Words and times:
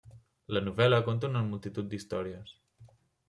La 0.55 0.61
novel·la 0.67 1.01
conta 1.09 1.29
una 1.33 1.45
multitud 1.51 1.91
d'històries. 1.91 2.57